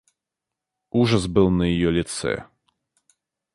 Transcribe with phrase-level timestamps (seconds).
[0.89, 2.47] Ужас был на ее лице.